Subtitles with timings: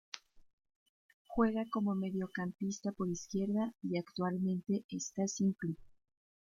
[1.27, 5.77] Juega como mediocampista por izquierda y actualmente está sin club.